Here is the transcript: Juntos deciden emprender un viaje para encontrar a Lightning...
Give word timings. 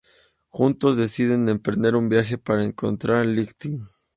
Juntos 0.49 0.97
deciden 0.97 1.47
emprender 1.47 1.93
un 1.95 2.09
viaje 2.09 2.39
para 2.39 2.63
encontrar 2.63 3.17
a 3.17 3.23
Lightning... 3.23 3.83